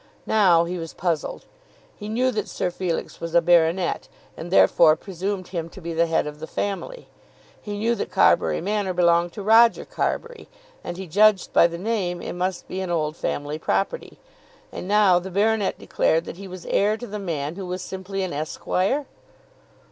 [0.25, 1.45] Now he was puzzled.
[1.95, 6.07] He knew that Sir Felix was a baronet, and therefore presumed him to be the
[6.07, 7.07] head of the family.
[7.61, 10.47] He knew that Carbury Manor belonged to Roger Carbury,
[10.83, 14.17] and he judged by the name it must be an old family property.
[14.71, 18.23] And now the baronet declared that he was heir to the man who was simply
[18.23, 19.05] an Esquire.